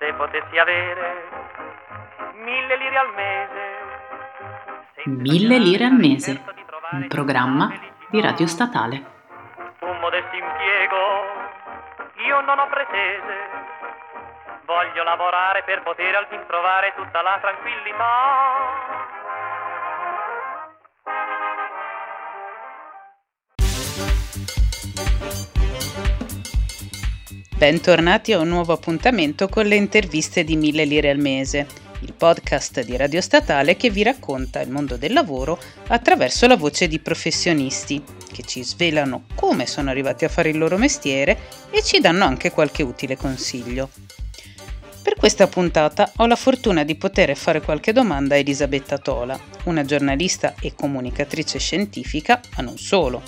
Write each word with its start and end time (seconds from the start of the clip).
Se 0.00 0.14
potessi 0.14 0.56
avere 0.56 1.28
mille 2.32 2.76
lire 2.76 2.96
al 2.96 3.12
mese. 3.14 3.78
Mille 5.04 5.58
lire 5.58 5.84
al 5.84 5.92
mese, 5.92 6.42
un 6.92 7.06
programma 7.06 7.70
di 8.08 8.18
Radio 8.22 8.46
Statale. 8.46 9.04
Un 9.80 9.98
modesto 9.98 10.34
impiego, 10.34 10.96
io 12.26 12.40
non 12.40 12.60
ho 12.60 12.66
pretese. 12.68 13.36
Voglio 14.64 15.02
lavorare 15.02 15.64
per 15.64 15.82
poter 15.82 16.14
al 16.14 16.28
fin 16.30 16.46
trovare 16.46 16.94
tutta 16.96 17.20
la 17.20 17.36
tranquillità. 17.38 18.99
Bentornati 27.60 28.32
a 28.32 28.38
un 28.38 28.48
nuovo 28.48 28.72
appuntamento 28.72 29.46
con 29.50 29.66
le 29.66 29.76
interviste 29.76 30.44
di 30.44 30.56
Mille 30.56 30.86
Lire 30.86 31.10
al 31.10 31.18
Mese, 31.18 31.66
il 32.00 32.14
podcast 32.14 32.82
di 32.82 32.96
Radio 32.96 33.20
Statale 33.20 33.76
che 33.76 33.90
vi 33.90 34.02
racconta 34.02 34.62
il 34.62 34.70
mondo 34.70 34.96
del 34.96 35.12
lavoro 35.12 35.60
attraverso 35.88 36.46
la 36.46 36.56
voce 36.56 36.88
di 36.88 37.00
professionisti, 37.00 38.02
che 38.32 38.44
ci 38.44 38.64
svelano 38.64 39.24
come 39.34 39.66
sono 39.66 39.90
arrivati 39.90 40.24
a 40.24 40.30
fare 40.30 40.48
il 40.48 40.56
loro 40.56 40.78
mestiere 40.78 41.38
e 41.70 41.82
ci 41.82 42.00
danno 42.00 42.24
anche 42.24 42.50
qualche 42.50 42.82
utile 42.82 43.18
consiglio. 43.18 43.90
Per 45.02 45.16
questa 45.16 45.46
puntata 45.46 46.12
ho 46.16 46.26
la 46.26 46.36
fortuna 46.36 46.82
di 46.82 46.94
poter 46.94 47.36
fare 47.36 47.60
qualche 47.60 47.92
domanda 47.92 48.36
a 48.36 48.38
Elisabetta 48.38 48.96
Tola, 48.96 49.38
una 49.64 49.84
giornalista 49.84 50.54
e 50.58 50.74
comunicatrice 50.74 51.58
scientifica, 51.58 52.40
ma 52.56 52.62
non 52.62 52.78
solo 52.78 53.22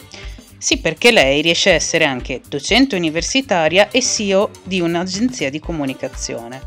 sì, 0.63 0.79
perché 0.79 1.11
lei 1.11 1.43
riesce 1.43 1.71
a 1.71 1.75
essere 1.75 2.05
anche 2.05 2.41
docente 2.49 2.95
universitaria 2.95 3.91
e 3.91 4.01
CEO 4.01 4.49
di 4.63 4.81
un'agenzia 4.81 5.51
di 5.51 5.59
comunicazione. 5.59 6.61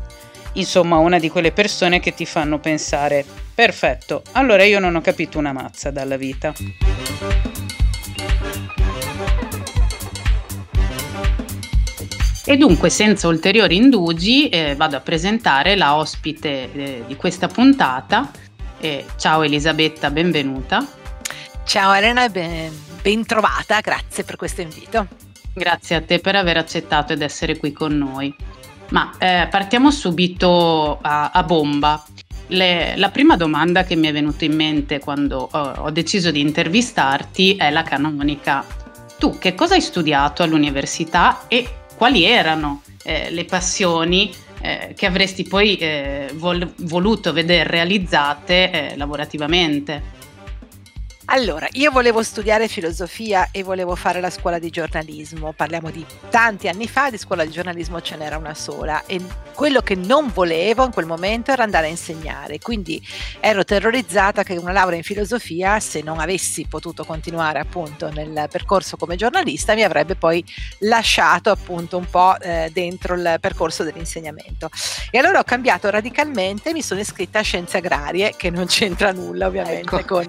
Insomma, 0.52 0.98
una 0.98 1.18
di 1.18 1.30
quelle 1.30 1.50
persone 1.50 1.98
che 1.98 2.12
ti 2.12 2.26
fanno 2.26 2.58
pensare, 2.58 3.24
perfetto, 3.54 4.22
allora 4.32 4.64
io 4.64 4.80
non 4.80 4.96
ho 4.96 5.00
capito 5.00 5.38
una 5.38 5.54
mazza 5.54 5.90
dalla 5.90 6.18
vita. 6.18 6.52
E 12.44 12.56
dunque, 12.58 12.90
senza 12.90 13.28
ulteriori 13.28 13.76
indugi, 13.76 14.50
eh, 14.50 14.74
vado 14.76 14.96
a 14.96 15.00
presentare 15.00 15.74
la 15.74 15.96
ospite 15.96 16.70
eh, 16.70 17.02
di 17.06 17.16
questa 17.16 17.48
puntata. 17.48 18.30
Eh, 18.78 19.06
ciao 19.16 19.42
Elisabetta, 19.42 20.10
benvenuta. 20.10 20.86
Ciao 21.64 21.94
Elena, 21.94 22.28
ben, 22.28 22.85
ben 23.06 23.24
trovata, 23.24 23.78
grazie 23.78 24.24
per 24.24 24.34
questo 24.34 24.62
invito. 24.62 25.06
Grazie 25.54 25.94
a 25.94 26.02
te 26.02 26.18
per 26.18 26.34
aver 26.34 26.56
accettato 26.56 27.12
ed 27.12 27.22
essere 27.22 27.56
qui 27.56 27.70
con 27.70 27.96
noi. 27.96 28.34
Ma 28.88 29.14
eh, 29.18 29.46
partiamo 29.48 29.92
subito 29.92 30.98
a, 31.00 31.30
a 31.30 31.44
bomba. 31.44 32.04
Le, 32.48 32.94
la 32.96 33.10
prima 33.10 33.36
domanda 33.36 33.84
che 33.84 33.94
mi 33.94 34.08
è 34.08 34.12
venuta 34.12 34.44
in 34.44 34.56
mente 34.56 34.98
quando 34.98 35.48
ho, 35.48 35.58
ho 35.58 35.90
deciso 35.90 36.32
di 36.32 36.40
intervistarti 36.40 37.54
è 37.54 37.70
la 37.70 37.84
canonica. 37.84 38.64
Tu 39.18 39.38
che 39.38 39.54
cosa 39.54 39.74
hai 39.74 39.82
studiato 39.82 40.42
all'università 40.42 41.44
e 41.46 41.64
quali 41.96 42.24
erano 42.24 42.82
eh, 43.04 43.30
le 43.30 43.44
passioni 43.44 44.34
eh, 44.60 44.94
che 44.96 45.06
avresti 45.06 45.44
poi 45.44 45.76
eh, 45.76 46.32
vol- 46.34 46.72
voluto 46.78 47.32
vedere 47.32 47.70
realizzate 47.70 48.70
eh, 48.70 48.96
lavorativamente? 48.96 50.14
Allora, 51.28 51.66
io 51.72 51.90
volevo 51.90 52.22
studiare 52.22 52.68
filosofia 52.68 53.48
e 53.50 53.64
volevo 53.64 53.96
fare 53.96 54.20
la 54.20 54.30
scuola 54.30 54.60
di 54.60 54.70
giornalismo. 54.70 55.52
Parliamo 55.52 55.90
di 55.90 56.06
tanti 56.30 56.68
anni 56.68 56.86
fa, 56.86 57.10
di 57.10 57.18
scuola 57.18 57.44
di 57.44 57.50
giornalismo 57.50 58.00
ce 58.00 58.16
n'era 58.16 58.36
una 58.36 58.54
sola 58.54 59.04
e 59.06 59.20
quello 59.52 59.80
che 59.80 59.96
non 59.96 60.30
volevo 60.32 60.84
in 60.84 60.92
quel 60.92 61.06
momento 61.06 61.50
era 61.50 61.64
andare 61.64 61.86
a 61.86 61.90
insegnare. 61.90 62.60
Quindi 62.60 63.04
ero 63.40 63.64
terrorizzata 63.64 64.44
che 64.44 64.56
una 64.56 64.70
laurea 64.70 64.98
in 64.98 65.02
filosofia, 65.02 65.80
se 65.80 66.00
non 66.00 66.20
avessi 66.20 66.64
potuto 66.68 67.04
continuare 67.04 67.58
appunto 67.58 68.08
nel 68.10 68.46
percorso 68.48 68.96
come 68.96 69.16
giornalista, 69.16 69.74
mi 69.74 69.82
avrebbe 69.82 70.14
poi 70.14 70.44
lasciato 70.80 71.50
appunto 71.50 71.96
un 71.96 72.08
po' 72.08 72.38
eh, 72.38 72.70
dentro 72.72 73.14
il 73.14 73.38
percorso 73.40 73.82
dell'insegnamento. 73.82 74.68
E 75.10 75.18
allora 75.18 75.40
ho 75.40 75.44
cambiato 75.44 75.90
radicalmente, 75.90 76.72
mi 76.72 76.82
sono 76.82 77.00
iscritta 77.00 77.40
a 77.40 77.42
scienze 77.42 77.78
agrarie, 77.78 78.34
che 78.36 78.50
non 78.50 78.66
c'entra 78.66 79.10
nulla 79.10 79.48
ovviamente 79.48 79.96
ecco. 79.96 80.14
con, 80.14 80.26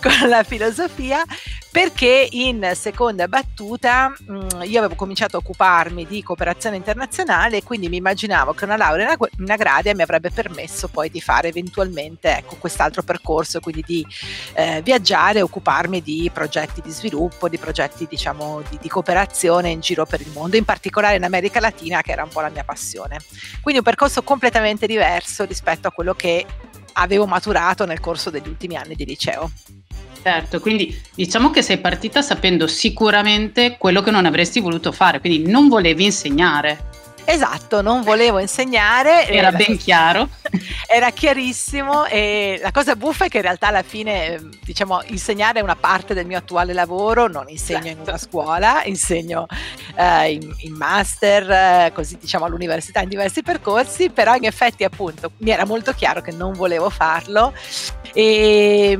con 0.00 0.28
la 0.30 0.42
filosofia 0.42 1.22
perché 1.70 2.26
in 2.30 2.72
seconda 2.74 3.28
battuta 3.28 4.08
mh, 4.08 4.32
mm, 4.32 4.62
io 4.62 4.78
avevo 4.78 4.96
cominciato 4.96 5.36
a 5.36 5.40
occuparmi 5.40 6.04
di 6.04 6.22
cooperazione 6.22 6.76
internazionale 6.76 7.58
e 7.58 7.62
quindi 7.62 7.88
mi 7.88 7.98
immaginavo 7.98 8.54
che 8.54 8.64
una 8.64 8.76
laurea 8.76 9.16
in 9.38 9.50
agraria 9.50 9.94
mi 9.94 10.02
avrebbe 10.02 10.30
permesso 10.30 10.88
poi 10.88 11.10
di 11.10 11.20
fare 11.20 11.48
eventualmente 11.48 12.38
ecco, 12.38 12.56
quest'altro 12.56 13.02
percorso, 13.02 13.60
quindi 13.60 13.84
di 13.86 14.06
eh, 14.54 14.80
viaggiare 14.82 15.42
occuparmi 15.42 16.02
di 16.02 16.28
progetti 16.32 16.80
di 16.80 16.90
sviluppo, 16.90 17.48
di 17.48 17.58
progetti 17.58 18.06
diciamo 18.08 18.62
di, 18.68 18.78
di 18.80 18.88
cooperazione 18.88 19.70
in 19.70 19.80
giro 19.80 20.06
per 20.06 20.20
il 20.20 20.30
mondo, 20.32 20.56
in 20.56 20.64
particolare 20.64 21.16
in 21.16 21.24
America 21.24 21.60
Latina 21.60 22.02
che 22.02 22.10
era 22.10 22.24
un 22.24 22.30
po' 22.30 22.40
la 22.40 22.50
mia 22.50 22.64
passione. 22.64 23.18
Quindi 23.60 23.80
un 23.80 23.86
percorso 23.86 24.22
completamente 24.22 24.86
diverso 24.86 25.44
rispetto 25.44 25.86
a 25.86 25.92
quello 25.92 26.14
che 26.14 26.44
avevo 26.94 27.26
maturato 27.26 27.86
nel 27.86 28.00
corso 28.00 28.30
degli 28.30 28.48
ultimi 28.48 28.76
anni 28.76 28.94
di 28.94 29.04
liceo. 29.04 29.50
Certo, 30.22 30.60
quindi 30.60 31.00
diciamo 31.14 31.50
che 31.50 31.62
sei 31.62 31.78
partita 31.78 32.20
sapendo 32.20 32.66
sicuramente 32.66 33.76
quello 33.78 34.02
che 34.02 34.10
non 34.10 34.26
avresti 34.26 34.60
voluto 34.60 34.92
fare, 34.92 35.20
quindi 35.20 35.50
non 35.50 35.68
volevi 35.68 36.04
insegnare. 36.04 36.88
Esatto, 37.24 37.80
non 37.80 38.02
volevo 38.02 38.38
insegnare. 38.38 39.26
Era 39.30 39.50
eh, 39.50 39.64
ben 39.64 39.76
chiaro. 39.76 40.28
Era 40.88 41.10
chiarissimo 41.10 42.04
e 42.06 42.58
la 42.60 42.72
cosa 42.72 42.96
buffa 42.96 43.26
è 43.26 43.28
che 43.28 43.36
in 43.36 43.44
realtà 43.44 43.68
alla 43.68 43.82
fine, 43.82 44.40
diciamo, 44.64 45.02
insegnare 45.06 45.60
è 45.60 45.62
una 45.62 45.76
parte 45.76 46.12
del 46.12 46.26
mio 46.26 46.38
attuale 46.38 46.72
lavoro, 46.72 47.28
non 47.28 47.48
insegno 47.48 47.84
certo. 47.84 48.02
in 48.02 48.08
una 48.08 48.18
scuola, 48.18 48.82
insegno 48.86 49.46
eh, 49.94 50.32
in, 50.32 50.54
in, 50.58 50.72
master, 50.74 51.50
eh, 51.50 51.92
così 51.94 52.18
diciamo 52.18 52.46
all'università 52.46 53.00
in 53.00 53.08
diversi 53.08 53.42
percorsi, 53.42 54.10
però 54.10 54.34
in 54.34 54.44
effetti 54.44 54.82
appunto 54.82 55.30
mi 55.38 55.50
era 55.50 55.64
molto 55.64 55.92
chiaro 55.92 56.20
che 56.20 56.32
non 56.32 56.52
volevo 56.52 56.90
farlo 56.90 57.52
e 58.12 58.98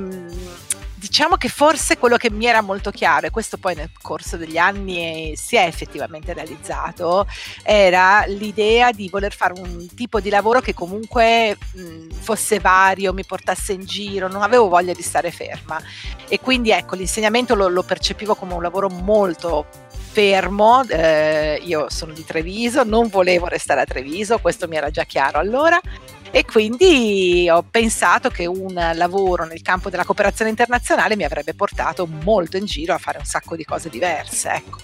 diciamo 1.01 1.37
che 1.37 1.49
forse 1.49 1.97
quello 1.97 2.19
che 2.19 2.31
mi 2.31 2.45
era 2.45 2.61
molto 2.61 2.91
chiaro, 2.91 3.27
e 3.27 3.31
questo 3.31 3.57
poi 3.57 3.75
nel 3.75 3.91
corso 4.03 4.37
degli 4.37 4.59
anni 4.59 5.33
si 5.35 5.57
è 5.57 5.65
effettivamente 5.65 6.35
realizzato, 6.35 7.27
era 7.63 8.25
l'idea 8.27 8.93
di 8.93 9.09
voler 9.09 9.33
fare 9.33 9.59
un 9.59 9.89
tipo 9.95 10.21
di 10.21 10.29
lavoro 10.29 10.61
che 10.61 10.75
comunque 10.75 11.57
mh, 11.57 12.13
fosse 12.19 12.59
vario, 12.59 13.15
mi 13.15 13.25
portasse 13.25 13.73
in 13.73 13.87
giro, 13.87 14.29
non 14.29 14.43
avevo 14.43 14.69
voglia 14.69 14.93
di 14.93 15.03
stare 15.03 15.31
ferma. 15.31 15.81
E 16.29 16.39
quindi 16.39 16.71
ecco, 16.71 16.97
l'insegnamento 16.97 17.55
lo, 17.55 17.69
lo 17.69 17.83
percepivo 17.83 18.35
come 18.35 18.53
un 18.53 18.63
lavoro 18.63 18.91
molto 18.91 19.67
fermo, 20.13 20.83
eh, 20.87 21.61
io 21.65 21.89
sono 21.89 22.13
di 22.13 22.25
Treviso, 22.27 22.83
non 22.83 23.09
volevo 23.09 23.47
restare 23.47 23.81
a 23.81 23.85
Treviso, 23.85 24.39
questo 24.39 24.69
mi 24.69 24.77
era 24.77 24.91
già 24.91 25.05
chiaro 25.05 25.39
allora 25.39 25.81
e 26.31 26.45
quindi 26.45 27.49
ho 27.51 27.65
pensato 27.69 28.29
che 28.29 28.47
un 28.47 28.73
lavoro 28.95 29.45
nel 29.45 29.63
campo 29.63 29.91
della 29.91 30.05
cooperazione 30.05 30.51
internazionale 30.51 31.17
mi 31.17 31.25
avrebbe 31.25 31.55
portato 31.55 32.07
molto 32.07 32.57
in 32.57 32.67
giro 32.67 32.95
a 32.95 32.99
fare 32.99 33.19
un 33.19 33.25
sacco 33.25 33.57
di 33.57 33.65
cose 33.65 33.89
diverse. 33.89 34.51
Ecco. 34.51 34.79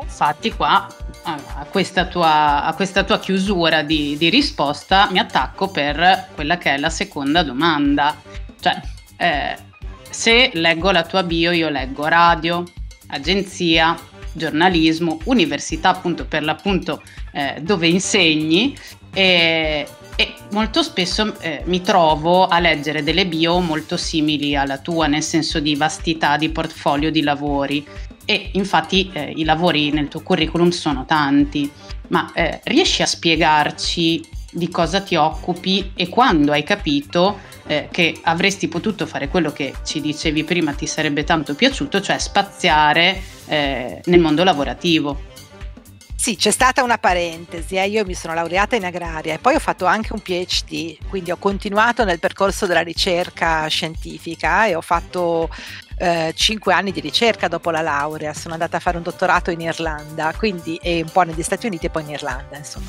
Infatti 0.00 0.52
qua 0.52 0.86
a 1.22 1.66
questa 1.70 2.06
tua, 2.06 2.64
a 2.64 2.74
questa 2.74 3.02
tua 3.04 3.18
chiusura 3.18 3.82
di, 3.82 4.16
di, 4.18 4.28
risposta 4.28 5.08
mi 5.10 5.18
attacco 5.18 5.68
per 5.68 6.28
quella 6.34 6.58
che 6.58 6.74
è 6.74 6.78
la 6.78 6.90
seconda 6.90 7.42
domanda. 7.42 8.14
Cioè, 8.60 8.80
eh, 9.16 9.56
se 10.10 10.50
leggo 10.54 10.90
la 10.90 11.02
tua 11.04 11.22
bio, 11.22 11.50
io 11.50 11.68
leggo 11.68 12.06
radio, 12.06 12.62
agenzia, 13.08 13.98
giornalismo, 14.32 15.18
università 15.24 15.90
appunto 15.90 16.26
per 16.26 16.42
l'appunto 16.42 17.02
eh, 17.32 17.60
dove 17.60 17.88
insegni 17.88 18.76
e, 19.12 19.86
e 20.16 20.34
molto 20.52 20.82
spesso 20.82 21.38
eh, 21.40 21.62
mi 21.66 21.82
trovo 21.82 22.46
a 22.46 22.58
leggere 22.58 23.02
delle 23.02 23.26
bio 23.26 23.60
molto 23.60 23.98
simili 23.98 24.56
alla 24.56 24.78
tua, 24.78 25.06
nel 25.06 25.22
senso 25.22 25.60
di 25.60 25.76
vastità 25.76 26.38
di 26.38 26.48
portfolio 26.48 27.10
di 27.10 27.22
lavori. 27.22 27.86
E 28.24 28.50
infatti 28.52 29.10
eh, 29.12 29.32
i 29.36 29.44
lavori 29.44 29.90
nel 29.90 30.08
tuo 30.08 30.22
curriculum 30.22 30.70
sono 30.70 31.04
tanti, 31.04 31.70
ma 32.08 32.32
eh, 32.32 32.60
riesci 32.64 33.02
a 33.02 33.06
spiegarci 33.06 34.24
di 34.50 34.68
cosa 34.70 35.02
ti 35.02 35.16
occupi 35.16 35.92
e 35.94 36.08
quando 36.08 36.50
hai 36.52 36.62
capito 36.62 37.38
eh, 37.66 37.88
che 37.90 38.18
avresti 38.22 38.68
potuto 38.68 39.06
fare 39.06 39.28
quello 39.28 39.52
che 39.52 39.74
ci 39.84 40.00
dicevi 40.00 40.44
prima 40.44 40.72
ti 40.72 40.86
sarebbe 40.86 41.24
tanto 41.24 41.54
piaciuto, 41.54 42.00
cioè 42.00 42.18
spaziare 42.18 43.20
eh, 43.48 44.00
nel 44.06 44.20
mondo 44.20 44.44
lavorativo? 44.44 45.25
Sì, 46.16 46.34
c'è 46.34 46.50
stata 46.50 46.82
una 46.82 46.98
parentesi, 46.98 47.76
eh. 47.76 47.86
io 47.86 48.04
mi 48.04 48.14
sono 48.14 48.34
laureata 48.34 48.74
in 48.74 48.84
agraria 48.84 49.34
e 49.34 49.38
poi 49.38 49.54
ho 49.54 49.60
fatto 49.60 49.84
anche 49.84 50.12
un 50.12 50.20
PhD, 50.20 50.96
quindi 51.08 51.30
ho 51.30 51.36
continuato 51.36 52.04
nel 52.04 52.18
percorso 52.18 52.66
della 52.66 52.80
ricerca 52.80 53.66
scientifica 53.68 54.66
e 54.66 54.74
ho 54.74 54.80
fatto 54.80 55.48
eh, 55.98 56.32
cinque 56.34 56.72
anni 56.72 56.90
di 56.90 57.00
ricerca 57.00 57.48
dopo 57.48 57.70
la 57.70 57.82
laurea, 57.82 58.34
sono 58.34 58.54
andata 58.54 58.78
a 58.78 58.80
fare 58.80 58.96
un 58.96 59.04
dottorato 59.04 59.50
in 59.50 59.60
Irlanda, 59.60 60.32
quindi 60.36 60.76
e 60.82 61.02
un 61.02 61.10
po' 61.10 61.22
negli 61.22 61.42
Stati 61.42 61.66
Uniti 61.66 61.86
e 61.86 61.90
poi 61.90 62.02
in 62.02 62.10
Irlanda, 62.10 62.56
insomma. 62.56 62.86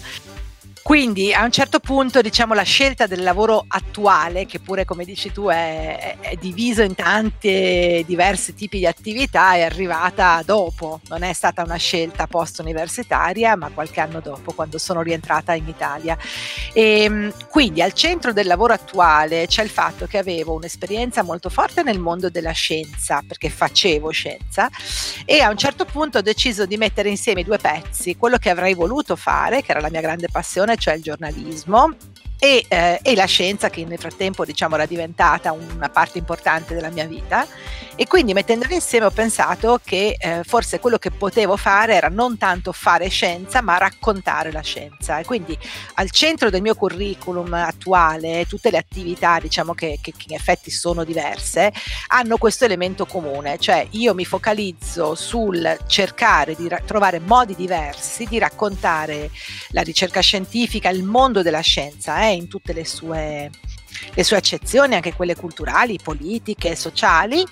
Quindi 0.87 1.33
a 1.33 1.43
un 1.43 1.51
certo 1.51 1.81
punto 1.81 2.21
diciamo 2.21 2.53
la 2.53 2.63
scelta 2.63 3.07
del 3.07 3.21
lavoro 3.21 3.65
attuale, 3.67 4.45
che 4.45 4.61
pure 4.61 4.85
come 4.85 5.03
dici 5.03 5.33
tu 5.33 5.47
è, 5.49 6.15
è 6.21 6.35
diviso 6.37 6.81
in 6.81 6.95
tanti 6.95 8.05
diversi 8.07 8.53
tipi 8.53 8.77
di 8.77 8.85
attività, 8.85 9.55
è 9.55 9.63
arrivata 9.63 10.41
dopo, 10.45 11.01
non 11.09 11.23
è 11.23 11.33
stata 11.33 11.61
una 11.61 11.75
scelta 11.75 12.25
post 12.25 12.59
universitaria, 12.59 13.57
ma 13.57 13.69
qualche 13.73 13.99
anno 13.99 14.21
dopo, 14.21 14.53
quando 14.53 14.77
sono 14.77 15.01
rientrata 15.01 15.53
in 15.53 15.67
Italia. 15.67 16.17
E, 16.71 17.01
ehm, 17.01 17.33
quindi 17.49 17.81
al 17.81 17.91
centro 17.91 18.31
del 18.31 18.47
lavoro 18.47 18.71
attuale 18.71 19.45
c'è 19.45 19.63
il 19.63 19.69
fatto 19.69 20.05
che 20.05 20.17
avevo 20.17 20.53
un'esperienza 20.53 21.21
molto 21.21 21.49
forte 21.49 21.83
nel 21.83 21.99
mondo 21.99 22.29
della 22.29 22.53
scienza, 22.53 23.21
perché 23.27 23.49
facevo 23.49 24.09
scienza, 24.11 24.69
e 25.25 25.41
a 25.41 25.49
un 25.49 25.57
certo 25.57 25.83
punto 25.83 26.19
ho 26.19 26.21
deciso 26.21 26.65
di 26.65 26.77
mettere 26.77 27.09
insieme 27.09 27.43
due 27.43 27.57
pezzi, 27.57 28.15
quello 28.15 28.37
che 28.37 28.49
avrei 28.49 28.73
voluto 28.73 29.17
fare, 29.17 29.61
che 29.61 29.71
era 29.71 29.81
la 29.81 29.89
mia 29.89 29.99
grande 29.99 30.29
passione, 30.31 30.75
cioè 30.77 30.95
il 30.95 31.03
giornalismo, 31.03 31.95
e, 32.39 32.65
eh, 32.67 32.99
e, 33.01 33.15
la 33.15 33.25
scienza 33.25 33.69
che 33.69 33.83
nel 33.85 33.97
frattempo 33.97 34.45
diciamo 34.45 34.75
era 34.75 34.85
diventata 34.85 35.51
una 35.51 35.89
parte 35.89 36.17
importante 36.17 36.73
della 36.73 36.89
mia 36.89 37.05
vita. 37.05 37.47
E 37.99 38.05
quindi 38.05 38.33
mettendole 38.33 38.75
insieme 38.75 39.07
ho 39.07 39.09
pensato 39.09 39.79
che 39.83 40.15
eh, 40.19 40.43
forse 40.43 40.79
quello 40.79 40.99
che 40.99 41.09
potevo 41.09 41.57
fare 41.57 41.95
era 41.95 42.09
non 42.09 42.37
tanto 42.37 42.71
fare 42.71 43.07
scienza 43.07 43.61
ma 43.61 43.77
raccontare 43.79 44.51
la 44.51 44.61
scienza. 44.61 45.17
E 45.17 45.25
quindi 45.25 45.57
al 45.95 46.11
centro 46.11 46.51
del 46.51 46.61
mio 46.61 46.75
curriculum 46.75 47.51
attuale 47.53 48.45
tutte 48.47 48.69
le 48.69 48.77
attività 48.77 49.39
diciamo 49.39 49.73
che, 49.73 49.97
che, 49.99 50.11
che 50.15 50.25
in 50.27 50.35
effetti 50.35 50.69
sono 50.69 51.03
diverse 51.03 51.73
hanno 52.09 52.37
questo 52.37 52.65
elemento 52.65 53.07
comune. 53.07 53.57
Cioè 53.57 53.87
io 53.91 54.13
mi 54.13 54.25
focalizzo 54.25 55.15
sul 55.15 55.77
cercare 55.87 56.53
di 56.53 56.67
ra- 56.67 56.81
trovare 56.85 57.19
modi 57.19 57.55
diversi 57.55 58.25
di 58.25 58.37
raccontare 58.37 59.31
la 59.69 59.81
ricerca 59.81 60.19
scientifica 60.19 60.89
il 60.89 61.01
mondo 61.01 61.41
della 61.41 61.61
scienza 61.61 62.26
eh, 62.26 62.26
in 62.29 62.47
tutte 62.47 62.73
le 62.73 62.85
sue 62.85 63.49
le 64.13 64.23
sue 64.23 64.37
accezioni, 64.37 64.95
anche 64.95 65.13
quelle 65.13 65.35
culturali, 65.35 65.99
politiche, 66.01 66.75
sociali, 66.75 67.43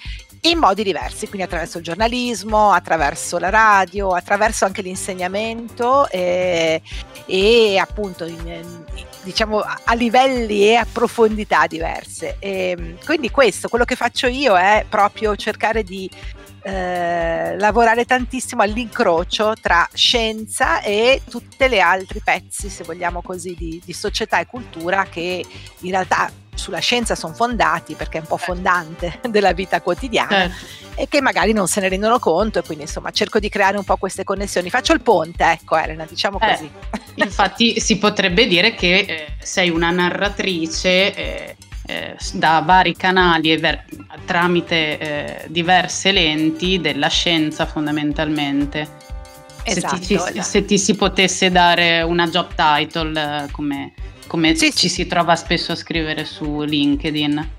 in 0.41 0.59
modi 0.59 0.83
diversi, 0.83 1.27
quindi 1.27 1.43
attraverso 1.43 1.79
il 1.79 1.83
giornalismo, 1.83 2.71
attraverso 2.71 3.39
la 3.39 3.49
radio, 3.49 4.11
attraverso 4.11 4.65
anche 4.65 4.81
l'insegnamento 4.81 6.07
e, 6.09 6.81
e 7.25 7.77
appunto 7.77 8.25
in, 8.25 8.83
diciamo 9.23 9.59
a 9.59 9.93
livelli 9.95 10.67
e 10.67 10.75
a 10.75 10.85
profondità 10.91 11.65
diverse. 11.65 12.35
E 12.39 12.97
quindi 13.03 13.31
questo, 13.31 13.69
quello 13.69 13.85
che 13.85 13.95
faccio 13.95 14.27
io 14.27 14.55
è 14.55 14.85
proprio 14.87 15.35
cercare 15.35 15.83
di 15.83 16.09
eh, 16.67 17.55
lavorare 17.59 18.05
tantissimo 18.05 18.63
all'incrocio 18.63 19.53
tra 19.61 19.87
scienza 19.93 20.81
e 20.81 21.21
tutti 21.29 21.69
gli 21.69 21.77
altri 21.77 22.21
pezzi, 22.23 22.69
se 22.69 22.83
vogliamo 22.83 23.21
così, 23.21 23.53
di, 23.55 23.79
di 23.85 23.93
società 23.93 24.39
e 24.39 24.47
cultura 24.47 25.05
che 25.05 25.45
in 25.81 25.91
realtà 25.91 26.31
sulla 26.55 26.79
scienza 26.79 27.13
sono 27.13 27.35
fondati 27.35 27.93
perché 27.93 28.17
è 28.17 28.21
un 28.21 28.27
po' 28.27 28.37
certo. 28.37 28.53
fondante 28.53 29.19
della 29.29 29.53
vita 29.53 29.79
quotidiana 29.81 30.49
certo. 30.49 30.65
e 30.95 31.07
che 31.07 31.21
magari 31.21 31.53
non 31.53 31.67
se 31.67 31.81
ne 31.81 31.89
rendono 31.89 32.17
conto 32.17 32.57
e 32.57 32.63
quindi 32.63 32.85
insomma 32.85 33.11
cerco 33.11 33.37
di 33.37 33.49
creare 33.49 33.77
un 33.77 33.83
po' 33.83 33.97
queste 33.97 34.23
connessioni. 34.23 34.71
Faccio 34.71 34.93
il 34.93 35.01
ponte, 35.01 35.43
ecco 35.43 35.77
Elena, 35.77 36.05
diciamo 36.09 36.39
eh, 36.39 36.47
così. 36.47 36.71
Infatti 37.21 37.79
si 37.79 37.99
potrebbe 37.99 38.47
dire 38.47 38.73
che 38.73 38.97
eh, 38.97 39.27
sei 39.39 39.69
una 39.69 39.91
narratrice 39.91 41.55
eh, 41.85 41.93
eh, 42.11 42.17
da 42.33 42.61
vari 42.65 42.95
canali 42.95 43.51
e 43.51 43.57
ver- 43.57 43.85
tramite 44.25 44.97
eh, 44.97 45.45
diverse 45.47 46.11
lenti 46.11 46.79
della 46.79 47.09
scienza 47.09 47.65
fondamentalmente. 47.65 48.87
Esatto, 49.63 49.95
se, 49.95 50.01
ti, 50.01 50.13
esatto. 50.13 50.41
se 50.41 50.65
ti 50.65 50.77
si 50.77 50.95
potesse 50.95 51.49
dare 51.49 52.01
una 52.03 52.27
job 52.27 52.49
title 52.55 53.47
come 53.51 53.93
come 54.27 54.55
sì, 54.55 54.73
ci 54.73 54.89
si 54.89 55.05
trova 55.07 55.35
spesso 55.35 55.71
a 55.71 55.75
scrivere 55.75 56.25
su 56.25 56.61
LinkedIn. 56.61 57.49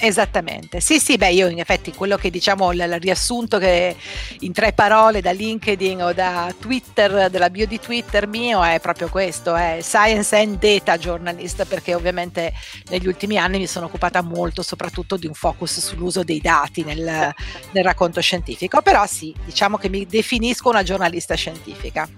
Esattamente, 0.00 0.80
sì 0.80 1.00
sì, 1.00 1.16
beh 1.16 1.32
io 1.32 1.48
in 1.48 1.58
effetti 1.58 1.92
quello 1.92 2.16
che 2.16 2.30
diciamo 2.30 2.70
il, 2.70 2.78
il, 2.78 3.00
riassunto 3.00 3.58
che 3.58 3.96
in 4.40 4.52
tre 4.52 4.72
parole 4.72 5.20
da 5.20 5.32
LinkedIn 5.32 6.00
o 6.00 6.12
da 6.12 6.54
Twitter, 6.56 7.28
della 7.28 7.50
bio 7.50 7.66
di 7.66 7.80
Twitter 7.80 8.28
mio 8.28 8.62
è 8.62 8.78
proprio 8.78 9.08
questo, 9.08 9.56
è 9.56 9.78
Science 9.82 10.36
and 10.36 10.58
Data 10.58 10.96
Journalist 10.96 11.66
perché 11.66 11.94
ovviamente 11.94 12.52
negli 12.90 13.08
ultimi 13.08 13.38
anni 13.38 13.58
mi 13.58 13.66
sono 13.66 13.86
occupata 13.86 14.22
molto 14.22 14.62
soprattutto 14.62 15.16
di 15.16 15.26
un 15.26 15.34
focus 15.34 15.80
sull'uso 15.80 16.22
dei 16.22 16.40
dati 16.40 16.84
nel, 16.84 17.34
nel 17.72 17.84
racconto 17.84 18.20
scientifico, 18.20 18.80
però 18.82 19.04
sì, 19.04 19.34
diciamo 19.44 19.78
che 19.78 19.88
mi 19.88 20.06
definisco 20.06 20.68
una 20.68 20.84
giornalista 20.84 21.34
scientifica. 21.34 22.08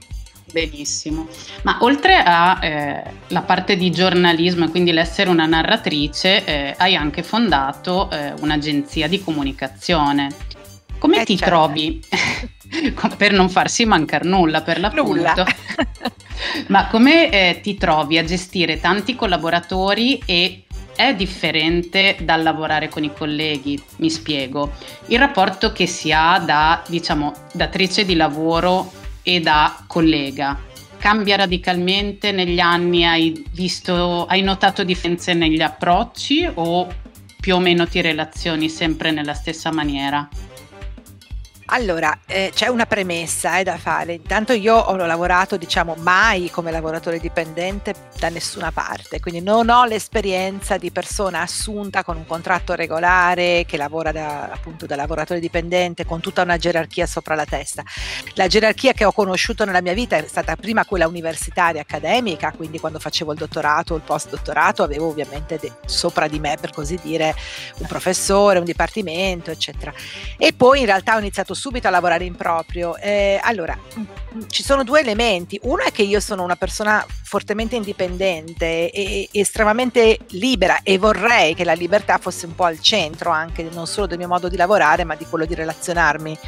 Benissimo, 0.52 1.28
ma 1.62 1.78
oltre 1.80 2.16
alla 2.22 2.58
eh, 2.60 3.42
parte 3.46 3.76
di 3.76 3.90
giornalismo 3.90 4.64
e 4.64 4.68
quindi 4.68 4.92
l'essere 4.92 5.30
una 5.30 5.46
narratrice, 5.46 6.44
eh, 6.44 6.74
hai 6.76 6.96
anche 6.96 7.22
fondato 7.22 8.10
eh, 8.10 8.32
un'agenzia 8.40 9.08
di 9.08 9.22
comunicazione. 9.22 10.28
Come 10.98 11.22
eh, 11.22 11.24
ti 11.24 11.36
certo. 11.36 11.54
trovi, 11.54 12.00
per 13.16 13.32
non 13.32 13.48
farsi 13.48 13.84
mancare 13.84 14.28
nulla 14.28 14.62
per 14.62 14.80
l'appunto, 14.80 15.12
nulla. 15.12 15.34
ma 16.68 16.88
come 16.88 17.30
eh, 17.30 17.60
ti 17.62 17.76
trovi 17.76 18.18
a 18.18 18.24
gestire 18.24 18.80
tanti 18.80 19.14
collaboratori 19.14 20.20
e 20.26 20.64
è 20.96 21.14
differente 21.14 22.16
dal 22.20 22.42
lavorare 22.42 22.90
con 22.90 23.04
i 23.04 23.12
colleghi, 23.14 23.82
mi 23.96 24.10
spiego. 24.10 24.72
Il 25.06 25.18
rapporto 25.18 25.72
che 25.72 25.86
si 25.86 26.12
ha 26.12 26.38
da, 26.38 26.82
diciamo, 26.86 27.32
datrice 27.52 28.04
di 28.04 28.14
lavoro 28.14 28.92
e 29.22 29.40
da 29.40 29.82
collega. 29.86 30.58
Cambia 30.98 31.36
radicalmente 31.36 32.30
negli 32.30 32.60
anni? 32.60 33.04
Hai, 33.04 33.44
visto, 33.52 34.26
hai 34.26 34.42
notato 34.42 34.84
differenze 34.84 35.32
negli 35.32 35.62
approcci 35.62 36.48
o 36.54 36.86
più 37.40 37.54
o 37.54 37.58
meno 37.58 37.86
ti 37.86 38.02
relazioni 38.02 38.68
sempre 38.68 39.10
nella 39.10 39.32
stessa 39.32 39.72
maniera? 39.72 40.28
Allora, 41.72 42.18
eh, 42.26 42.50
c'è 42.52 42.66
una 42.66 42.84
premessa 42.84 43.58
eh, 43.58 43.62
da 43.62 43.78
fare. 43.78 44.14
Intanto 44.14 44.52
io 44.52 44.74
ho 44.74 44.96
lavorato, 44.96 45.56
diciamo, 45.56 45.94
mai 45.98 46.50
come 46.50 46.72
lavoratore 46.72 47.20
dipendente 47.20 47.94
da 48.18 48.28
nessuna 48.28 48.72
parte, 48.72 49.20
quindi 49.20 49.40
non 49.40 49.68
ho 49.68 49.84
l'esperienza 49.84 50.76
di 50.78 50.90
persona 50.90 51.42
assunta 51.42 52.02
con 52.02 52.16
un 52.16 52.26
contratto 52.26 52.74
regolare 52.74 53.64
che 53.66 53.76
lavora 53.76 54.10
da, 54.10 54.50
appunto 54.50 54.84
da 54.84 54.96
lavoratore 54.96 55.38
dipendente 55.38 56.04
con 56.04 56.20
tutta 56.20 56.42
una 56.42 56.56
gerarchia 56.56 57.06
sopra 57.06 57.36
la 57.36 57.44
testa. 57.44 57.84
La 58.34 58.48
gerarchia 58.48 58.92
che 58.92 59.04
ho 59.04 59.12
conosciuto 59.12 59.64
nella 59.64 59.80
mia 59.80 59.94
vita 59.94 60.16
è 60.16 60.26
stata 60.26 60.56
prima 60.56 60.84
quella 60.84 61.06
universitaria 61.06 61.82
accademica, 61.82 62.52
quindi 62.54 62.80
quando 62.80 62.98
facevo 62.98 63.30
il 63.30 63.38
dottorato 63.38 63.94
o 63.94 63.96
il 63.96 64.02
post 64.02 64.30
dottorato 64.30 64.82
avevo 64.82 65.06
ovviamente 65.06 65.56
de- 65.60 65.72
sopra 65.86 66.26
di 66.26 66.40
me, 66.40 66.56
per 66.60 66.72
così 66.72 66.98
dire, 67.00 67.32
un 67.78 67.86
professore, 67.86 68.58
un 68.58 68.64
dipartimento, 68.64 69.52
eccetera. 69.52 69.92
E 70.36 70.52
poi 70.52 70.80
in 70.80 70.86
realtà 70.86 71.14
ho 71.14 71.20
iniziato 71.20 71.54
subito 71.60 71.86
a 71.86 71.90
lavorare 71.90 72.24
in 72.24 72.34
proprio. 72.34 72.96
Eh, 72.96 73.38
allora, 73.42 73.78
mm, 73.98 74.40
ci 74.48 74.62
sono 74.62 74.82
due 74.82 75.00
elementi. 75.00 75.60
Uno 75.62 75.82
è 75.82 75.92
che 75.92 76.02
io 76.02 76.18
sono 76.18 76.42
una 76.42 76.56
persona 76.56 77.04
fortemente 77.22 77.76
indipendente 77.76 78.90
e, 78.90 79.28
e 79.30 79.40
estremamente 79.40 80.18
libera 80.30 80.80
e 80.82 80.98
vorrei 80.98 81.54
che 81.54 81.64
la 81.64 81.74
libertà 81.74 82.18
fosse 82.18 82.46
un 82.46 82.54
po' 82.54 82.64
al 82.64 82.80
centro 82.80 83.30
anche 83.30 83.68
non 83.70 83.86
solo 83.86 84.06
del 84.06 84.18
mio 84.18 84.28
modo 84.28 84.48
di 84.48 84.56
lavorare, 84.56 85.04
ma 85.04 85.14
di 85.14 85.26
quello 85.26 85.44
di 85.44 85.54
relazionarmi 85.54 86.38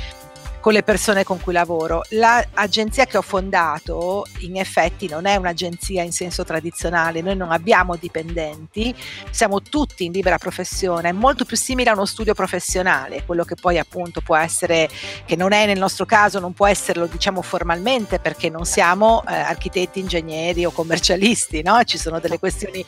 con 0.63 0.73
le 0.73 0.85
persone 0.85 1.25
con 1.25 1.41
cui 1.41 1.53
lavoro. 1.53 2.03
L'agenzia 2.11 3.05
che 3.05 3.17
ho 3.17 3.23
fondato 3.23 4.25
in 4.39 4.57
effetti 4.57 5.09
non 5.09 5.27
è 5.27 5.35
un'agenzia 5.35 6.05
in 6.05 6.13
senso 6.13 6.45
tradizionale, 6.45 7.21
noi 7.21 7.37
non 7.37 7.51
abbiamo 7.51 7.97
dipendenti, 7.97 8.95
siamo 9.31 9.61
tutti 9.61 10.05
in 10.05 10.13
libera 10.13 10.39
professione, 10.39 11.09
è 11.09 11.13
molto 11.13 11.45
più 11.45 11.57
simile 11.57 11.91
a 11.91 11.95
uno 11.95 12.07
studio 12.07 12.33
professionale, 12.33 13.25
quello 13.27 13.43
che 13.43 13.57
poi 13.57 13.79
appunto 13.79 14.21
può 14.21 14.37
essere, 14.37 14.89
che 15.27 15.35
non 15.35 15.51
è 15.53 15.67
nel 15.67 15.81
nostro 15.81 16.07
caso, 16.07 16.39
non 16.39 16.53
può 16.53 16.69
esserlo 16.69 17.07
diciamo 17.07 17.43
formalmente 17.43 18.21
perché 18.21 18.49
non 18.49 18.65
siamo 18.65 19.25
eh, 19.27 19.35
architetti, 19.35 19.99
ingegneri 19.99 20.65
o 20.65 20.71
commercialisti, 20.71 21.63
no? 21.63 21.83
ci 21.83 21.99
sono 21.99 22.21
delle 22.21 22.39
questioni 22.39 22.87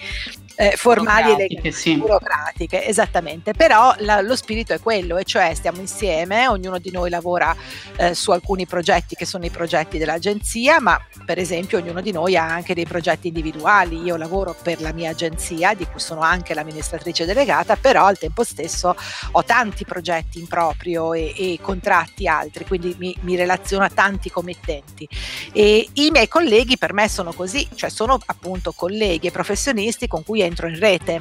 eh, 0.57 0.75
formali 0.77 1.33
e 1.33 1.37
legali, 1.37 1.73
sì. 1.73 1.97
burocratiche, 1.97 2.87
esattamente, 2.87 3.53
però 3.53 3.95
la, 3.99 4.21
lo 4.21 4.37
spirito 4.37 4.73
è 4.73 4.81
quello, 4.81 5.17
e 5.17 5.25
cioè 5.25 5.55
stiamo 5.55 5.81
insieme, 5.81 6.47
ognuno 6.49 6.79
di 6.79 6.91
noi 6.91 7.11
lavora 7.11 7.55
eh, 7.97 8.15
su 8.15 8.31
alcuni 8.31 8.67
progetti 8.67 9.15
che 9.15 9.25
sono 9.25 9.45
i 9.45 9.51
progetti 9.51 9.99
dell'agenzia, 9.99 10.81
ma 10.81 11.01
per 11.25 11.39
esempio 11.39 11.79
ognuno 11.79 12.01
di 12.01 12.13
noi 12.13 12.37
ha 12.37 12.47
anche 12.47 12.75
dei 12.75 12.87
progetti 12.87 13.29
individuali. 13.29 14.03
Io 14.03 14.17
lavoro 14.17 14.55
per 14.61 14.81
la 14.81 14.93
mia 14.93 15.11
agenzia, 15.11 15.75
di 15.75 15.87
cui 15.87 16.01
sono 16.01 16.21
anche 16.21 16.55
l'amministratrice 16.55 17.25
delegata, 17.25 17.77
però 17.77 18.05
al 18.05 18.19
tempo 18.19 18.45
stesso 18.45 18.95
ho 19.33 19.45
tanti 19.45 19.85
progetti 19.85 20.39
in 20.39 20.47
proprio 20.47 21.13
e, 21.13 21.33
e 21.37 21.59
contratti 21.61 22.29
altri, 22.29 22.65
quindi 22.65 22.95
mi, 22.99 23.17
mi, 23.21 23.37
relaziono 23.37 23.85
a 23.85 23.91
tanti 23.91 24.31
committenti. 24.31 25.09
E 25.53 25.89
i 25.95 26.11
miei 26.11 26.29
colleghi 26.29 26.79
per 26.79 26.93
me 26.93 27.09
sono 27.09 27.33
così, 27.33 27.67
cioè 27.75 27.91
sono 27.91 28.19
appunto 28.27 28.73
colleghi 28.73 29.27
e 29.27 29.31
professionisti 29.31 30.07
con 30.07 30.23
cui 30.23 30.43
entro 30.45 30.69
in 30.69 30.79
rete 30.79 31.21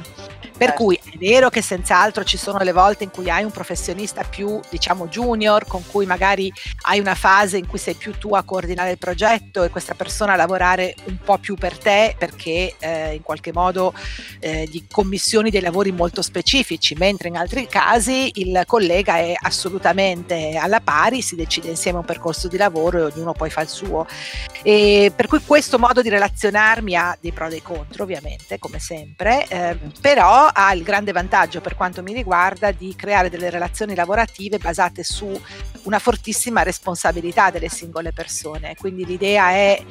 Per 0.56 0.68
certo. 0.68 0.84
cui 0.84 0.94
è 0.96 1.16
vero 1.18 1.50
che 1.50 1.62
senz'altro 1.62 2.22
ci 2.22 2.36
sono 2.36 2.58
le 2.58 2.70
volte 2.70 3.02
in 3.02 3.10
cui 3.10 3.28
hai 3.28 3.42
un 3.42 3.50
professionista 3.50 4.22
più, 4.22 4.60
diciamo, 4.70 5.08
junior, 5.08 5.66
con 5.66 5.82
cui 5.84 6.06
magari 6.06 6.52
hai 6.82 7.00
una 7.00 7.16
fase 7.16 7.56
in 7.56 7.66
cui 7.66 7.78
sei 7.78 7.94
più 7.94 8.16
tu 8.16 8.34
a 8.34 8.44
coordinare 8.44 8.92
il 8.92 8.98
progetto 8.98 9.64
e 9.64 9.70
questa 9.70 9.94
persona 9.94 10.34
a 10.34 10.36
lavorare 10.36 10.94
un 11.06 11.18
po' 11.18 11.38
più 11.38 11.56
per 11.56 11.76
te 11.76 12.14
perché 12.16 12.74
eh, 12.78 13.14
in 13.14 13.22
qualche 13.22 13.52
modo 13.52 13.92
eh, 14.38 14.68
gli 14.70 14.84
commissioni 14.88 15.50
dei 15.50 15.60
lavori 15.60 15.90
molto 15.90 16.22
specifici, 16.22 16.94
mentre 16.94 17.28
in 17.28 17.36
altri 17.36 17.66
casi 17.66 18.30
il 18.34 18.62
collega 18.66 19.16
è 19.16 19.34
assolutamente 19.36 20.56
alla 20.56 20.80
pari, 20.80 21.20
si 21.20 21.34
decide 21.34 21.68
insieme 21.68 21.98
un 21.98 22.04
percorso 22.04 22.46
di 22.46 22.56
lavoro 22.56 22.98
e 22.98 23.02
ognuno 23.02 23.32
poi 23.32 23.50
fa 23.50 23.62
il 23.62 23.68
suo. 23.68 24.06
E 24.62 25.12
per 25.14 25.26
cui 25.26 25.40
questo 25.44 25.80
modo 25.80 26.00
di 26.00 26.08
relazionarmi 26.08 26.94
ha 26.94 27.16
dei 27.20 27.32
pro 27.32 27.46
e 27.46 27.50
dei 27.50 27.62
contro, 27.62 28.04
ovviamente, 28.04 28.58
come 28.58 28.78
sempre, 28.78 29.46
eh, 29.48 29.76
però 30.00 30.43
ha 30.46 30.72
il 30.72 30.82
grande 30.82 31.12
vantaggio 31.12 31.60
per 31.60 31.74
quanto 31.74 32.02
mi 32.02 32.12
riguarda 32.12 32.70
di 32.72 32.94
creare 32.96 33.30
delle 33.30 33.50
relazioni 33.50 33.94
lavorative 33.94 34.58
basate 34.58 35.02
su 35.02 35.40
una 35.82 35.98
fortissima 35.98 36.62
responsabilità 36.62 37.50
delle 37.50 37.68
singole 37.68 38.12
persone. 38.12 38.74
Quindi 38.76 39.04
l'idea 39.04 39.50
è 39.50 39.82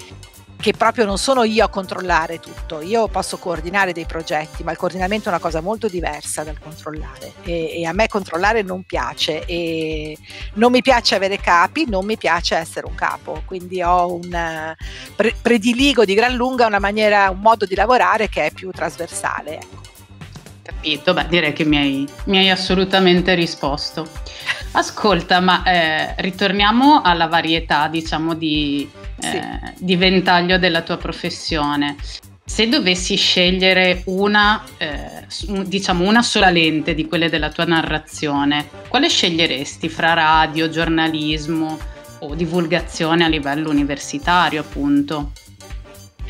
che 0.63 0.71
proprio 0.71 1.03
non 1.03 1.17
sono 1.17 1.43
io 1.43 1.65
a 1.65 1.67
controllare 1.67 2.39
tutto, 2.39 2.79
io 2.79 3.09
posso 3.09 3.37
coordinare 3.37 3.91
dei 3.91 4.05
progetti, 4.05 4.63
ma 4.63 4.71
il 4.71 4.77
coordinamento 4.77 5.25
è 5.25 5.31
una 5.33 5.41
cosa 5.41 5.59
molto 5.59 5.89
diversa 5.89 6.45
dal 6.45 6.57
controllare 6.57 7.33
e, 7.43 7.81
e, 7.81 7.85
a 7.85 7.91
me 7.91 8.07
controllare 8.07 8.61
non 8.61 8.83
piace 8.83 9.43
e 9.43 10.17
non 10.53 10.71
mi 10.71 10.81
piace 10.81 11.15
avere 11.15 11.37
capi, 11.37 11.85
non 11.89 12.05
mi 12.05 12.15
piace 12.15 12.55
essere 12.55 12.85
un 12.87 12.95
capo, 12.95 13.41
quindi 13.45 13.81
ho 13.81 14.13
un 14.13 14.73
pre- 15.17 15.35
prediligo 15.41 16.05
di 16.05 16.13
gran 16.13 16.33
lunga 16.33 16.65
una 16.65 16.79
maniera, 16.79 17.29
un 17.29 17.41
modo 17.41 17.65
di 17.65 17.75
lavorare 17.75 18.29
che 18.29 18.45
è 18.45 18.51
più 18.51 18.71
trasversale. 18.71 19.55
Ecco. 19.55 19.82
Capito, 20.83 21.13
beh 21.13 21.27
direi 21.29 21.53
che 21.53 21.63
mi 21.63 21.77
hai, 21.77 22.07
mi 22.25 22.39
hai 22.39 22.49
assolutamente 22.49 23.35
risposto. 23.35 24.05
Ascolta, 24.75 25.39
ma 25.39 25.63
eh, 25.63 26.13
ritorniamo 26.17 27.01
alla 27.01 27.27
varietà, 27.27 27.87
diciamo, 27.87 28.33
di, 28.33 28.89
eh, 29.21 29.25
sì. 29.75 29.85
di, 29.85 29.95
ventaglio 29.95 30.57
della 30.57 30.81
tua 30.81 30.97
professione. 30.97 31.95
Se 32.43 32.67
dovessi 32.67 33.15
scegliere 33.15 34.01
una, 34.07 34.61
eh, 34.75 35.25
diciamo, 35.65 36.05
una 36.05 36.21
sola 36.21 36.49
lente 36.49 36.93
di 36.93 37.07
quelle 37.07 37.29
della 37.29 37.49
tua 37.49 37.63
narrazione, 37.63 38.67
quale 38.89 39.07
sceglieresti 39.07 39.87
fra 39.87 40.11
radio, 40.11 40.67
giornalismo 40.67 41.79
o 42.19 42.35
divulgazione 42.35 43.23
a 43.23 43.29
livello 43.29 43.69
universitario, 43.69 44.59
appunto? 44.59 45.31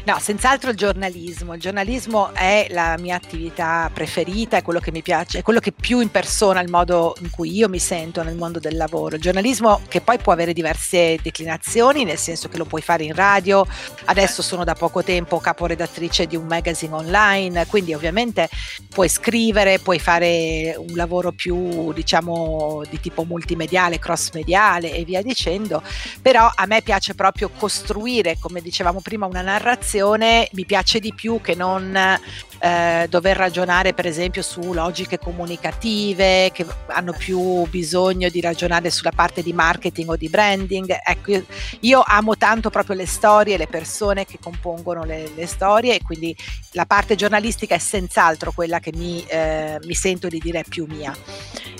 No, 0.06 0.20
senz'altro 0.20 0.70
il 0.70 0.76
giornalismo. 0.76 1.54
Il 1.54 1.62
giornalismo 1.62 2.34
è 2.34 2.68
la 2.72 2.98
mia 3.00 3.16
attività 3.16 3.90
preferita, 3.94 4.58
è 4.58 4.62
quello 4.62 4.82
che 4.82 4.92
mi 4.92 5.02
piace, 5.02 5.40
è 5.40 5.42
quello 5.42 5.62
che 5.62 5.72
più 5.72 6.02
impersona 6.02 6.60
il 6.60 6.70
modo 6.70 7.16
in 7.22 7.30
cui 7.30 7.56
io 7.56 7.70
mi 7.70 7.80
sento 7.80 8.22
nel 8.22 8.36
mondo 8.36 8.60
del 8.60 8.76
lavoro. 8.76 9.16
Il 9.16 9.22
giornalismo 9.22 9.80
che 9.88 10.02
poi 10.02 10.18
può 10.18 10.34
avere 10.34 10.52
diverse 10.52 11.18
declinazioni, 11.22 12.04
nel 12.04 12.18
senso 12.18 12.50
che 12.50 12.58
lo 12.58 12.66
puoi 12.66 12.82
fare 12.82 13.06
in 13.06 13.14
radio. 13.14 13.66
Adesso 14.04 14.42
sono 14.42 14.66
da 14.66 14.74
poco 14.74 15.04
tempo 15.04 15.40
caporedattrice 15.40 16.28
di 16.28 16.36
un 16.36 16.48
magazine 16.48 16.94
online, 16.94 17.66
quindi 17.68 17.94
ovviamente 17.94 18.50
puoi 18.90 19.08
scrivere, 19.08 19.80
puoi 19.80 20.00
fare 20.00 20.76
un 20.78 20.98
lavoro 20.98 21.32
più, 21.32 21.94
diciamo, 21.94 22.82
di 22.90 23.00
tipo 23.00 23.24
multimediale, 23.24 24.00
cross 24.00 24.32
mediale 24.34 24.92
e 24.92 25.06
via 25.06 25.22
dicendo. 25.22 25.82
Però 26.22 26.52
a 26.54 26.66
me 26.66 26.82
piace 26.82 27.16
proprio 27.16 27.50
costruire, 27.58 28.36
come 28.38 28.60
dicevamo 28.60 29.00
prima, 29.00 29.28
una 29.28 29.42
narrazione 29.42 29.92
comunicazione 29.94 30.50
mi 30.54 30.66
piace 30.66 31.00
di 31.00 31.14
più 31.14 31.40
che 31.42 31.54
non 31.54 31.96
eh, 31.96 33.08
dover 33.10 33.38
ragionare 33.38 33.94
per 33.94 34.08
esempio 34.08 34.42
su 34.42 34.74
logiche 34.74 35.20
comunicative 35.20 36.50
che 36.52 36.66
hanno 36.88 37.14
più 37.14 37.66
bisogno 37.68 38.30
di 38.30 38.42
ragionare 38.42 38.90
sulla 38.90 39.12
parte 39.14 39.44
di 39.44 39.54
marketing 39.54 40.10
o 40.10 40.16
di 40.16 40.30
branding. 40.30 40.98
Ecco, 41.06 41.44
io 41.82 42.04
amo 42.06 42.36
tanto 42.38 42.70
proprio 42.70 42.96
le 42.96 43.06
storie, 43.06 43.58
le 43.58 43.68
persone 43.68 44.26
che 44.26 44.40
compongono 44.42 45.04
le, 45.04 45.32
le 45.36 45.46
storie 45.46 45.96
e 45.96 46.02
quindi 46.02 46.36
la 46.72 46.86
parte 46.86 47.16
giornalistica 47.16 47.76
è 47.76 47.80
senz'altro 47.80 48.52
quella 48.52 48.80
che 48.80 48.92
mi, 48.96 49.24
eh, 49.28 49.78
mi 49.84 49.94
sento 49.94 50.28
di 50.28 50.40
dire 50.40 50.64
più 50.68 50.86
mia. 50.88 51.16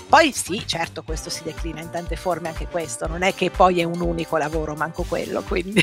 Poi 0.06 0.32
sì, 0.32 0.62
certo, 0.64 1.02
questo 1.02 1.28
si 1.28 1.42
declina 1.42 1.80
in 1.80 1.90
tante 1.90 2.14
forme 2.14 2.48
anche 2.48 2.68
questo, 2.68 3.08
non 3.08 3.22
è 3.22 3.34
che 3.34 3.50
poi 3.50 3.80
è 3.80 3.84
un 3.84 4.00
unico 4.00 4.36
lavoro, 4.36 4.74
manco 4.74 5.02
quello, 5.02 5.42
quindi. 5.42 5.82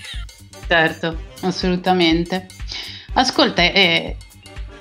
Certo, 0.72 1.18
assolutamente. 1.42 2.46
Ascolta, 3.16 3.62
eh, 3.62 4.16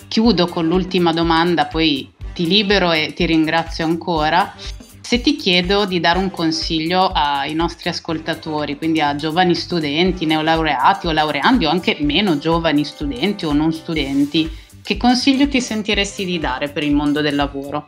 chiudo 0.06 0.46
con 0.46 0.68
l'ultima 0.68 1.12
domanda, 1.12 1.66
poi 1.66 2.08
ti 2.32 2.46
libero 2.46 2.92
e 2.92 3.12
ti 3.12 3.26
ringrazio 3.26 3.86
ancora. 3.86 4.54
Se 5.00 5.20
ti 5.20 5.34
chiedo 5.34 5.86
di 5.86 5.98
dare 5.98 6.20
un 6.20 6.30
consiglio 6.30 7.10
ai 7.12 7.54
nostri 7.54 7.88
ascoltatori, 7.88 8.78
quindi 8.78 9.00
a 9.00 9.16
giovani 9.16 9.56
studenti, 9.56 10.26
neolaureati 10.26 11.08
o 11.08 11.10
laureandi 11.10 11.64
o 11.64 11.70
anche 11.70 11.96
meno 11.98 12.38
giovani 12.38 12.84
studenti 12.84 13.44
o 13.44 13.52
non 13.52 13.72
studenti, 13.72 14.48
che 14.84 14.96
consiglio 14.96 15.48
ti 15.48 15.60
sentiresti 15.60 16.24
di 16.24 16.38
dare 16.38 16.68
per 16.68 16.84
il 16.84 16.94
mondo 16.94 17.20
del 17.20 17.34
lavoro? 17.34 17.86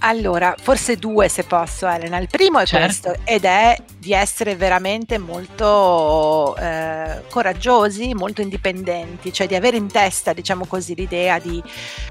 Allora, 0.00 0.56
forse 0.60 0.96
due 0.96 1.28
se 1.28 1.44
posso 1.44 1.86
Elena. 1.86 2.18
Il 2.18 2.26
primo 2.26 2.58
è 2.58 2.66
certo. 2.66 3.10
questo 3.10 3.22
ed 3.24 3.44
è 3.44 3.76
di 4.02 4.12
essere 4.12 4.56
veramente 4.56 5.16
molto 5.16 6.56
eh, 6.56 7.22
coraggiosi, 7.30 8.14
molto 8.14 8.40
indipendenti, 8.40 9.32
cioè 9.32 9.46
di 9.46 9.54
avere 9.54 9.76
in 9.76 9.86
testa, 9.86 10.32
diciamo 10.32 10.66
così, 10.66 10.96
l'idea 10.96 11.38
di 11.38 11.62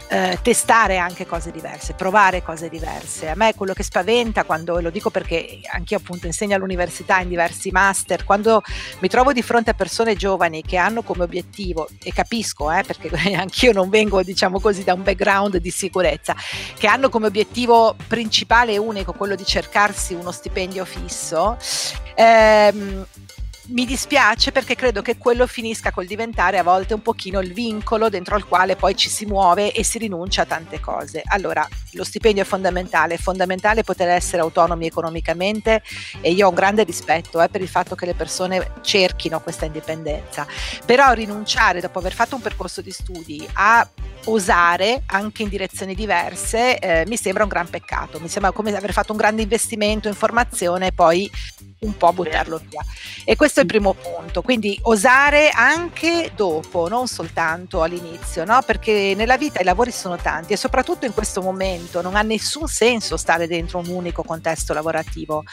eh, 0.07 0.39
testare 0.41 0.98
anche 0.98 1.25
cose 1.25 1.51
diverse, 1.51 1.91
provare 1.91 2.43
cose 2.43 2.69
diverse. 2.69 3.27
A 3.27 3.36
me 3.36 3.53
quello 3.55 3.74
che 3.74 3.83
spaventa 3.83 4.45
quando, 4.45 4.77
e 4.77 4.81
lo 4.81 4.89
dico 4.89 5.10
perché 5.10 5.60
anch'io 5.69 5.98
appunto 5.98 6.27
insegno 6.27 6.55
all'università 6.55 7.19
in 7.19 7.27
diversi 7.27 7.71
master, 7.71 8.24
quando 8.24 8.62
mi 9.00 9.10
trovo 9.10 9.33
di 9.33 9.41
fronte 9.41 9.71
a 9.71 9.74
persone 9.74 10.15
giovani 10.15 10.62
che 10.62 10.77
hanno 10.77 11.01
come 11.01 11.24
obiettivo, 11.24 11.89
e 12.01 12.13
capisco 12.13 12.71
eh, 12.71 12.83
perché 12.83 13.10
anch'io 13.36 13.74
non 13.74 13.89
vengo 13.89 14.24
diciamo 14.24 14.62
così 14.62 14.86
da 14.86 14.93
un 14.93 15.03
background 15.03 15.57
di 15.57 15.69
sicurezza, 15.69 16.38
che 16.77 16.88
hanno 16.88 17.10
come 17.10 17.27
obiettivo 17.27 17.98
principale 18.07 18.71
e 18.71 18.77
unico, 18.77 19.12
quello 19.12 19.36
di 19.36 19.43
cercarsi 19.43 20.13
uno 20.13 20.31
stipendio 20.31 20.86
fisso, 20.86 21.57
ehm, 22.15 23.05
mi 23.71 23.85
dispiace 23.85 24.51
perché 24.51 24.75
credo 24.75 25.01
che 25.01 25.17
quello 25.17 25.47
finisca 25.47 25.91
col 25.91 26.05
diventare 26.05 26.57
a 26.57 26.63
volte 26.63 26.93
un 26.93 27.01
pochino 27.01 27.39
il 27.39 27.53
vincolo 27.53 28.09
dentro 28.09 28.35
al 28.35 28.45
quale 28.45 28.75
poi 28.75 28.95
ci 28.95 29.07
si 29.07 29.25
muove 29.25 29.71
e 29.71 29.83
si 29.83 29.97
rinuncia 29.97 30.41
a 30.41 30.45
tante 30.45 30.79
cose. 30.79 31.21
Allora, 31.25 31.67
lo 31.91 32.03
stipendio 32.03 32.43
è 32.43 32.45
fondamentale, 32.45 33.15
è 33.15 33.17
fondamentale 33.17 33.83
poter 33.83 34.09
essere 34.09 34.41
autonomi 34.41 34.87
economicamente 34.87 35.83
e 36.21 36.31
io 36.31 36.47
ho 36.47 36.49
un 36.49 36.55
grande 36.55 36.83
rispetto 36.83 37.41
eh, 37.41 37.49
per 37.49 37.61
il 37.61 37.69
fatto 37.69 37.95
che 37.95 38.05
le 38.05 38.13
persone 38.13 38.73
cerchino 38.81 39.39
questa 39.41 39.65
indipendenza, 39.65 40.45
però 40.85 41.11
rinunciare 41.13 41.79
dopo 41.79 41.99
aver 41.99 42.13
fatto 42.13 42.35
un 42.35 42.41
percorso 42.41 42.81
di 42.81 42.91
studi 42.91 43.47
a 43.53 43.87
osare 44.25 45.03
anche 45.07 45.41
in 45.41 45.49
direzioni 45.49 45.95
diverse 45.95 46.77
eh, 46.77 47.05
mi 47.07 47.17
sembra 47.17 47.43
un 47.43 47.49
gran 47.49 47.69
peccato, 47.69 48.19
mi 48.19 48.27
sembra 48.27 48.51
come 48.51 48.75
aver 48.75 48.91
fatto 48.91 49.13
un 49.13 49.17
grande 49.17 49.41
investimento 49.43 50.07
in 50.07 50.13
formazione 50.13 50.87
e 50.87 50.91
poi 50.91 51.29
un 51.83 51.97
po' 51.97 52.13
buttarlo 52.13 52.61
via. 52.69 52.85
E 53.25 53.35
questo 53.35 53.59
è 53.59 53.63
il 53.63 53.67
primo 53.67 53.93
punto, 53.93 54.43
quindi 54.43 54.77
osare 54.83 55.50
anche 55.50 56.31
dopo, 56.35 56.88
non 56.88 57.07
soltanto 57.07 57.81
all'inizio, 57.81 58.45
no? 58.45 58.61
perché 58.63 59.13
nella 59.15 59.35
vita 59.35 59.59
i 59.61 59.63
lavori 59.63 59.89
sono 59.91 60.15
tanti 60.15 60.53
e 60.53 60.57
soprattutto 60.57 61.07
in 61.07 61.13
questo 61.13 61.41
momento 61.41 62.03
non 62.03 62.15
ha 62.15 62.21
nessun 62.21 62.67
senso 62.67 63.17
stare 63.17 63.47
dentro 63.47 63.79
un 63.79 63.88
unico 63.88 64.21
contesto 64.21 64.73
lavorativo. 64.73 65.43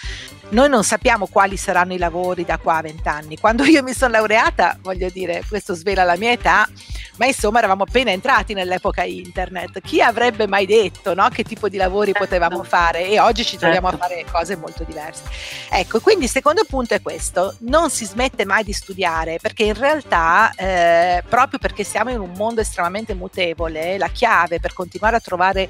Noi 0.50 0.68
non 0.68 0.84
sappiamo 0.84 1.28
quali 1.28 1.56
saranno 1.56 1.94
i 1.94 1.98
lavori 1.98 2.44
da 2.44 2.58
qua 2.58 2.76
a 2.76 2.82
vent'anni. 2.82 3.38
Quando 3.38 3.64
io 3.64 3.82
mi 3.82 3.94
sono 3.94 4.12
laureata, 4.12 4.76
voglio 4.82 5.08
dire, 5.08 5.42
questo 5.48 5.72
svela 5.72 6.04
la 6.04 6.16
mia 6.18 6.32
età, 6.32 6.68
ma 7.16 7.26
insomma 7.26 7.58
eravamo 7.58 7.84
appena 7.84 8.10
entrati 8.10 8.54
nell'epoca 8.54 9.02
internet. 9.02 9.80
Chi 9.80 10.00
avrebbe 10.02 10.46
mai 10.46 10.66
detto 10.66 11.14
no? 11.14 11.28
che 11.30 11.42
tipo 11.42 11.68
di 11.68 11.76
lavori 11.76 12.12
certo. 12.12 12.24
potevamo 12.24 12.62
fare? 12.64 13.08
E 13.08 13.18
oggi 13.18 13.44
ci 13.44 13.56
troviamo 13.56 13.88
certo. 13.90 14.04
a 14.04 14.08
fare 14.08 14.24
cose 14.30 14.56
molto 14.56 14.84
diverse. 14.84 15.22
Ecco, 15.70 16.00
quindi 16.00 16.17
il 16.22 16.28
secondo 16.28 16.64
punto 16.64 16.94
è 16.94 17.02
questo, 17.02 17.54
non 17.60 17.90
si 17.90 18.04
smette 18.04 18.44
mai 18.44 18.64
di 18.64 18.72
studiare 18.72 19.38
perché 19.40 19.64
in 19.64 19.74
realtà 19.74 20.52
eh, 20.56 21.22
proprio 21.28 21.58
perché 21.58 21.84
siamo 21.84 22.10
in 22.10 22.20
un 22.20 22.32
mondo 22.36 22.60
estremamente 22.60 23.14
mutevole, 23.14 23.98
la 23.98 24.08
chiave 24.08 24.60
per 24.60 24.72
continuare 24.72 25.16
a 25.16 25.20
trovare 25.20 25.68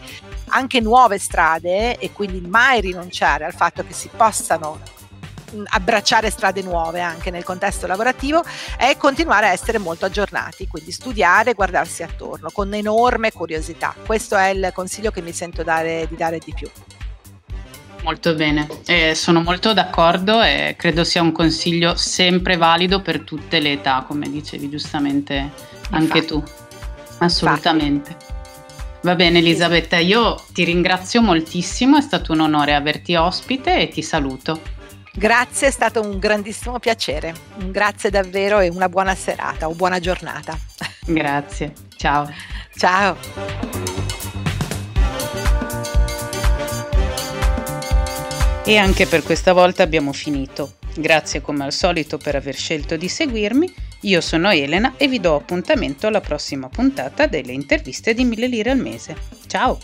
anche 0.48 0.80
nuove 0.80 1.18
strade 1.18 1.98
e 1.98 2.12
quindi 2.12 2.40
mai 2.40 2.80
rinunciare 2.80 3.44
al 3.44 3.54
fatto 3.54 3.84
che 3.84 3.92
si 3.92 4.08
possano 4.14 4.80
abbracciare 5.64 6.30
strade 6.30 6.62
nuove 6.62 7.00
anche 7.00 7.30
nel 7.30 7.44
contesto 7.44 7.86
lavorativo 7.86 8.42
è 8.76 8.96
continuare 8.96 9.46
a 9.46 9.52
essere 9.52 9.78
molto 9.78 10.04
aggiornati, 10.04 10.66
quindi 10.66 10.92
studiare 10.92 11.50
e 11.50 11.54
guardarsi 11.54 12.02
attorno 12.02 12.50
con 12.52 12.72
enorme 12.74 13.32
curiosità. 13.32 13.94
Questo 14.04 14.36
è 14.36 14.48
il 14.48 14.70
consiglio 14.74 15.10
che 15.10 15.22
mi 15.22 15.32
sento 15.32 15.62
dare, 15.62 16.06
di 16.08 16.16
dare 16.16 16.38
di 16.38 16.52
più. 16.52 16.68
Molto 18.02 18.34
bene, 18.34 18.66
eh, 18.86 19.14
sono 19.14 19.42
molto 19.42 19.72
d'accordo 19.72 20.40
e 20.42 20.74
credo 20.78 21.04
sia 21.04 21.20
un 21.20 21.32
consiglio 21.32 21.94
sempre 21.96 22.56
valido 22.56 23.02
per 23.02 23.20
tutte 23.20 23.60
le 23.60 23.72
età, 23.72 24.04
come 24.06 24.30
dicevi 24.30 24.70
giustamente 24.70 25.50
anche 25.90 26.18
Infatti. 26.18 26.26
tu. 26.26 26.42
Assolutamente. 27.18 28.10
Infatti. 28.12 28.36
Va 29.02 29.14
bene 29.14 29.38
Elisabetta, 29.38 29.96
io 29.98 30.42
ti 30.52 30.64
ringrazio 30.64 31.22
moltissimo, 31.22 31.98
è 31.98 32.00
stato 32.00 32.32
un 32.32 32.40
onore 32.40 32.74
averti 32.74 33.14
ospite 33.14 33.78
e 33.78 33.88
ti 33.88 34.02
saluto. 34.02 34.60
Grazie, 35.12 35.68
è 35.68 35.70
stato 35.70 36.00
un 36.00 36.18
grandissimo 36.18 36.78
piacere. 36.78 37.34
Grazie 37.56 38.10
davvero 38.10 38.60
e 38.60 38.68
una 38.68 38.88
buona 38.88 39.14
serata 39.14 39.68
o 39.68 39.74
buona 39.74 39.98
giornata. 39.98 40.56
Grazie, 41.04 41.72
ciao. 41.96 42.30
Ciao. 42.76 43.67
E 48.68 48.76
anche 48.76 49.06
per 49.06 49.22
questa 49.22 49.54
volta 49.54 49.82
abbiamo 49.82 50.12
finito. 50.12 50.74
Grazie 50.94 51.40
come 51.40 51.64
al 51.64 51.72
solito 51.72 52.18
per 52.18 52.36
aver 52.36 52.54
scelto 52.54 52.98
di 52.98 53.08
seguirmi. 53.08 53.72
Io 54.02 54.20
sono 54.20 54.50
Elena 54.50 54.92
e 54.98 55.08
vi 55.08 55.20
do 55.20 55.36
appuntamento 55.36 56.06
alla 56.06 56.20
prossima 56.20 56.68
puntata 56.68 57.24
delle 57.24 57.52
interviste 57.52 58.12
di 58.12 58.24
1000 58.24 58.46
lire 58.46 58.70
al 58.70 58.78
mese. 58.78 59.16
Ciao! 59.46 59.78